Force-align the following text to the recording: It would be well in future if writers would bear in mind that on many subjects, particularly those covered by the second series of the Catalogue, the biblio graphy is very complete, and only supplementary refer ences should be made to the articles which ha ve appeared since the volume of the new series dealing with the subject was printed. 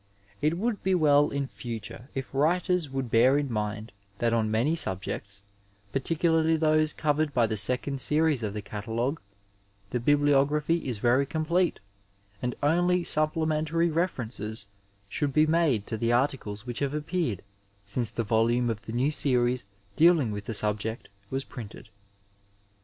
It 0.41 0.57
would 0.57 0.81
be 0.81 0.95
well 0.95 1.29
in 1.29 1.45
future 1.45 2.09
if 2.15 2.33
writers 2.33 2.89
would 2.89 3.11
bear 3.11 3.37
in 3.37 3.53
mind 3.53 3.91
that 4.17 4.33
on 4.33 4.49
many 4.49 4.75
subjects, 4.75 5.43
particularly 5.91 6.57
those 6.57 6.91
covered 6.91 7.35
by 7.35 7.45
the 7.45 7.55
second 7.55 8.01
series 8.01 8.41
of 8.41 8.55
the 8.55 8.63
Catalogue, 8.63 9.19
the 9.91 9.99
biblio 9.99 10.43
graphy 10.49 10.81
is 10.81 10.97
very 10.97 11.27
complete, 11.27 11.79
and 12.41 12.55
only 12.63 13.03
supplementary 13.03 13.91
refer 13.91 14.25
ences 14.25 14.69
should 15.07 15.33
be 15.33 15.45
made 15.45 15.85
to 15.85 15.97
the 15.97 16.11
articles 16.11 16.65
which 16.65 16.79
ha 16.79 16.87
ve 16.87 16.97
appeared 16.97 17.43
since 17.85 18.09
the 18.09 18.23
volume 18.23 18.71
of 18.71 18.87
the 18.87 18.93
new 18.93 19.11
series 19.11 19.67
dealing 19.95 20.31
with 20.31 20.45
the 20.45 20.55
subject 20.55 21.09
was 21.29 21.43
printed. 21.43 21.89